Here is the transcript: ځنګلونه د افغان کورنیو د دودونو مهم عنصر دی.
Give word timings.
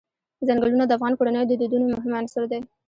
ځنګلونه 0.47 0.83
د 0.85 0.91
افغان 0.97 1.13
کورنیو 1.19 1.49
د 1.49 1.53
دودونو 1.61 1.85
مهم 1.93 2.11
عنصر 2.19 2.43
دی. 2.51 2.59